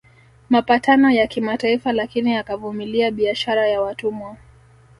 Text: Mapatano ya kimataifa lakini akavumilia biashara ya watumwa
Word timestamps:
Mapatano 0.49 1.09
ya 1.11 1.27
kimataifa 1.27 1.91
lakini 1.93 2.35
akavumilia 2.35 3.11
biashara 3.11 3.67
ya 3.67 3.81
watumwa 3.81 4.37